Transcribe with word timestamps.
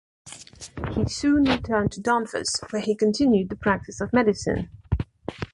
He 0.95 1.05
soon 1.07 1.43
returned 1.43 1.91
to 1.91 2.01
Danvers, 2.01 2.59
where 2.71 2.81
he 2.81 2.95
continued 2.95 3.49
the 3.49 3.55
practice 3.55 4.01
of 4.01 4.11
medicine. 4.11 4.71